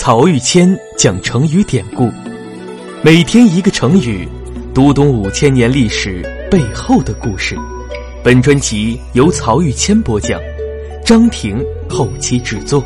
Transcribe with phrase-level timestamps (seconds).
[0.00, 2.08] 曹玉谦讲成语典故，
[3.02, 4.28] 每天一个成语，
[4.72, 7.56] 读懂五千年历史背后的故事。
[8.22, 10.40] 本专辑由曹玉谦播讲，
[11.04, 12.80] 张婷后期制作。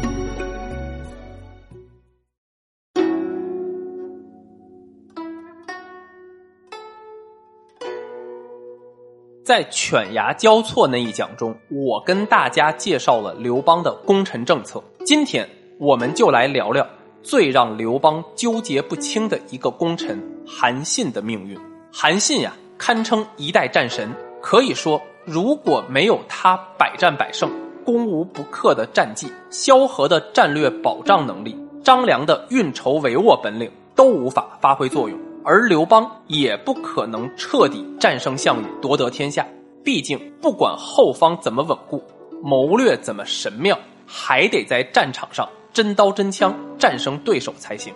[9.44, 14.82] 在犬牙交错那一讲中，我跟大家介绍了刘邦的功臣政策。
[15.04, 15.46] 今天，
[15.78, 16.88] 我们就来聊聊
[17.22, 21.58] 最让刘邦纠结不清的一个功臣韩信的命运。
[21.92, 27.50] 韩信呀，堪称一代战神，可以说，如果没有他百战百胜、
[27.84, 35.18] 攻无不克的战绩、萧何的战略保障能力、张良的运筹帷幄本领，都无法发挥作用。
[35.44, 39.46] 而刘邦也不可能彻底战胜项羽，夺得天下。
[39.84, 42.00] 毕竟，不管后方怎么稳固，
[42.40, 43.76] 谋略怎么神妙，
[44.06, 47.92] 还得在战场上真刀真枪战胜对手才行。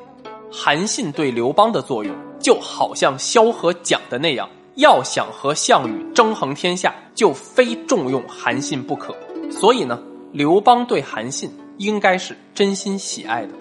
[0.50, 9.14] 韩信对刘邦的作用，就好像萧何讲的那样：要想和项羽争衡天下，就非重用韩信不可。
[9.50, 10.00] 所以呢，
[10.32, 13.52] 刘邦对韩信应该是真心喜爱的。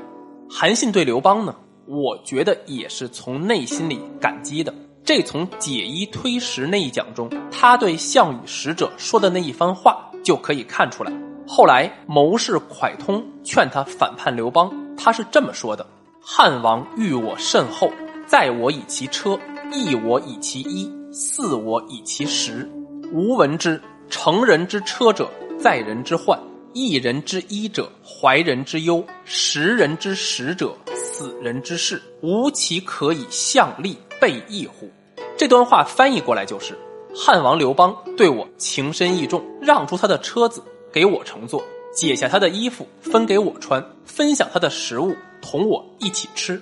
[0.49, 1.55] 韩信对刘邦呢？
[1.87, 4.73] 我觉得也是从内心里感激的。
[5.03, 11.11] 这从解衣推食那一讲中，他对项羽使者说的那一番话就可以看出来。
[11.47, 15.85] 后来谋士蒯通劝他反叛刘邦，他是这么说的
[16.19, 17.91] ：“汉王遇我甚厚，
[18.25, 19.39] 载我以其车，
[19.71, 22.69] 役我以其衣，饲我以其食。
[23.13, 23.79] 吾闻之，
[24.09, 25.29] 乘人之车者，
[25.59, 26.37] 载人之患；
[26.73, 34.89] 一人之衣者，怀人之忧；食人之食者。”死人之事，吾其可以向力备义乎？
[35.37, 36.77] 这段话翻译过来就是：
[37.15, 40.61] 汉王刘邦对我情深义重，让出他的车子
[40.95, 41.61] 给我乘坐，
[41.93, 46.61] 解下他的衣服分给我穿，分享他的食物同我一起吃。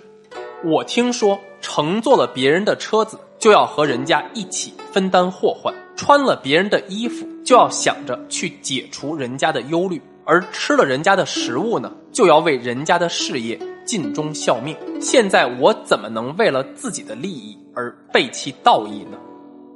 [0.66, 13.60] 我听说乘坐了别人的车子，就要和人家一起分担祸患；穿了别人的衣服，就要想着去解除人家的忧虑；而吃了人家的食物呢，就要为人家的事业。
[13.86, 14.74] 尽忠效命。
[15.02, 19.18] 现在我怎么能为了自己的利益而背弃道义呢？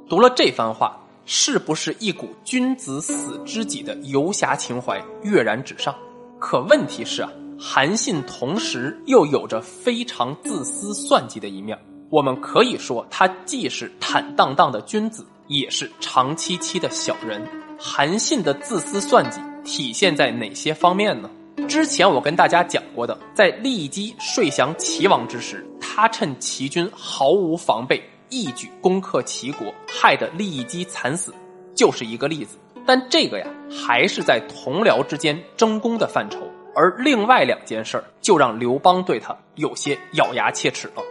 [0.08, 0.98] 读了这番话，
[1.30, 5.94] 是不是一股君子死知己的游侠情怀跃然纸上？
[6.40, 7.30] 可问题是啊，
[7.60, 11.78] 韩信同时又有着非常自私算计的一面。
[12.08, 17.46] 我们可以说，他既是坦荡荡的君子，也是长戚戚的小人。
[17.78, 21.28] 韩信的自私算计体现在哪些方面呢？
[21.68, 31.32] 之前我跟大家讲过的，在骊姬睡降齐王之时，他趁齐军毫无防备，一举攻克齐国，害得利益姬惨死，
[31.74, 32.58] 就是一个例子。
[32.86, 36.38] 但这个呀，还是在同僚之间争功的范畴，
[36.74, 41.02] 而另外两件事儿，就让刘邦对他有些咬牙切齿了。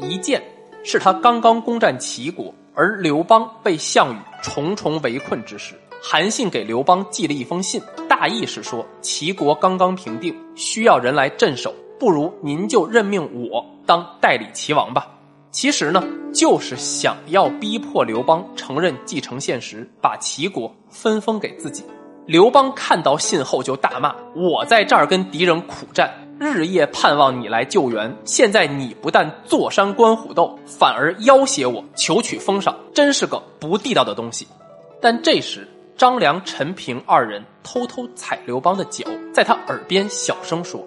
[0.00, 0.42] 一件
[0.82, 5.74] 是他刚刚攻占齐国，而刘邦被项羽重重围困之时。
[6.02, 15.08] 韩信给刘邦寄了一封信，大意是说齐国刚刚平定，需要人来镇守，不如您就任命我当代理齐王吧。
[15.52, 16.02] 其实呢，
[16.34, 21.84] 就是想要逼迫刘邦承认继承现实，把齐国分封给自己。
[22.26, 26.10] 刘邦看到信后就大骂：“我在这儿跟敌人苦战，
[26.40, 34.48] 日夜盼望你来救援，现在你不但坐山观虎斗，反而要挟我求取封赏，真是个不地道的东西。”
[35.00, 35.68] 但这时。
[35.94, 40.84] 张良、陈平二人偷偷踩刘邦的脚，在他耳边小声说：“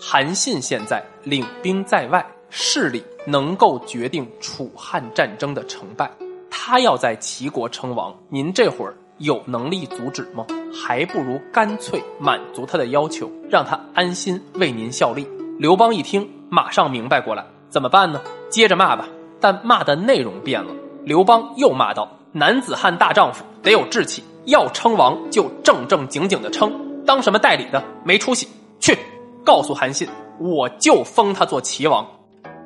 [0.00, 6.10] 韩信现在领兵在外，势力能够决定楚汉战争的成败。
[6.50, 10.46] 他要在齐国称王，您这会儿有能力阻止吗？
[10.72, 15.26] 还不如干脆满足他的要求，让他安心为您效力。”
[15.58, 18.20] 刘邦一听，马上明白过来，怎么办呢？
[18.48, 19.08] 接着骂吧，
[19.40, 20.70] 但骂的内容变了。
[21.04, 26.72] 刘邦又骂道：“男子汉大丈夫，得有志气。”要称王就正正经经的称，
[27.04, 28.48] 当什么代理的没出息。
[28.80, 28.96] 去，
[29.44, 32.06] 告诉韩信，我就封他做齐王。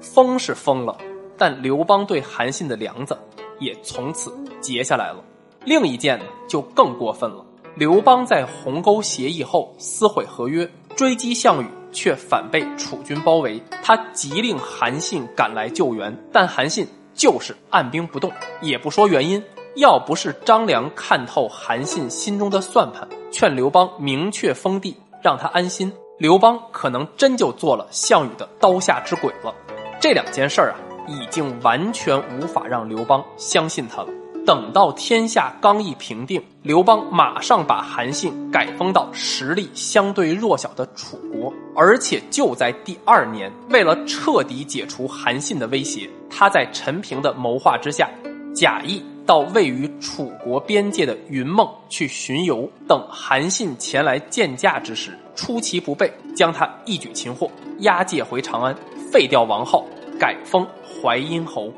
[0.02, 0.94] 封是封了，
[1.38, 3.16] 但刘邦对韩信的梁子
[3.58, 5.24] 也从此结下来了。
[5.64, 7.46] 另一件呢，就更过分了。
[7.76, 13.62] 刘邦在鸿沟协议后撕毁合约，追击项羽，却反被楚军包围。
[13.82, 19.42] 他急令韩信赶来救援，但韩信就是按兵不动，也不说原因。
[19.76, 29.54] 要不是张良看透韩信心中的算盘，劝刘邦明确封地，让他安心，刘邦可能真就做了项羽的刀下之鬼了。
[30.02, 30.76] 这两件事儿啊，
[31.06, 34.08] 已经完全无法让刘邦相信他了。
[34.44, 48.10] 等到天下刚一平定，刘邦马上把韩信改封到实力相对弱小的楚国，而且就在第二年，为了彻底解除韩信的威胁，他在陈平的谋划之下，
[48.52, 58.74] 假意到位于楚国边界的云梦去巡游，等韩信前来见驾之时，出其不备，将他一举擒获，押解回长安，
[59.12, 59.84] 废掉王号，
[60.18, 61.72] 改封淮阴侯。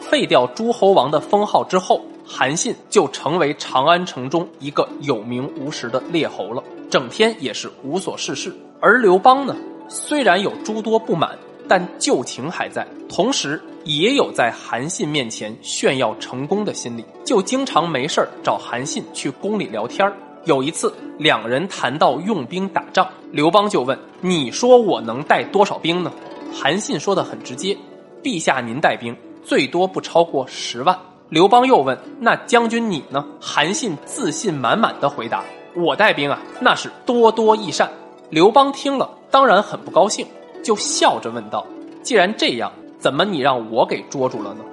[0.00, 8.54] 废掉诸侯王的封号之后，韩信就成为长安城中一个有名无实的列侯了，整天也是无所事事。
[8.80, 9.56] 而刘邦呢，
[9.88, 11.36] 虽然有诸多不满，
[11.68, 20.10] 但旧情还在，同时也有在韩信面前炫耀成功的心理，就经常没事找韩信去宫里聊天
[20.44, 26.12] 有一次，两人谈到用兵打仗，刘邦就问：“你说我能带多少兵呢？”
[26.52, 27.76] 韩信说的很直接
[28.22, 30.98] ：“陛下您带兵。”最多不超过十万。
[31.30, 35.42] 刘邦又问：“那将军你呢？”韩信自信满满的回答
[35.74, 37.90] ：“我带兵啊，那是多多益善。”
[38.30, 40.26] 刘邦听了当然很不高兴，
[40.62, 41.66] 就笑着问道
[42.02, 44.64] ：“既然这样，怎么你让我给捉住了呢？”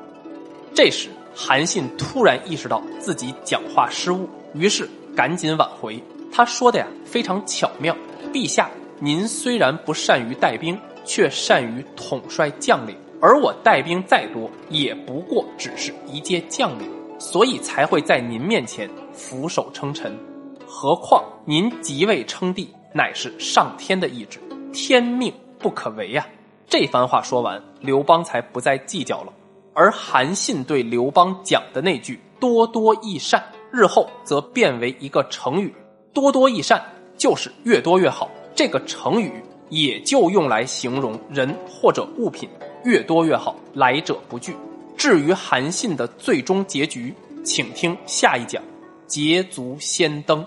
[0.75, 6.01] 这时，韩信突然意识到自己讲话失误，于是赶紧挽回。
[6.33, 7.95] 他说的呀非常巧妙
[8.33, 8.69] ：“陛下，
[9.00, 16.88] 您虽然不善于带兵，却善于统帅将领。”而我带兵再多，也不过只是一介将领，
[17.18, 20.16] 所以才会在您面前俯首称臣。
[20.68, 24.40] 何况您即位称帝，乃是上天的意志，
[24.74, 26.28] 天命不可违呀！
[26.68, 29.31] 这番话说完，刘邦才不再计较了。
[29.74, 35.74] 而韩信对刘邦讲的那句“多多益善”，日后则变为一个成语
[36.13, 36.84] ，“多多益善”
[37.18, 38.30] 就是越多越好。
[38.54, 39.31] 这个成语
[39.69, 42.50] 也就用来形容人或者物品。
[42.83, 44.56] 越多越好，来者不拒。
[44.95, 47.13] 至于韩信的最终结局，
[47.44, 48.62] 请听下一讲，
[49.07, 50.45] 捷足先登。